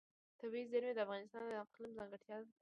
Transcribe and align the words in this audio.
طبیعي 0.39 0.65
زیرمې 0.71 0.91
د 0.95 0.99
افغانستان 1.05 1.41
د 1.47 1.51
اقلیم 1.65 1.91
ځانګړتیا 1.97 2.37
ده. 2.43 2.49